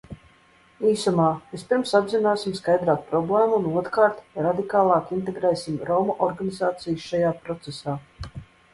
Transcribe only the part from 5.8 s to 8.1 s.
romu organizācijas šajā procesā.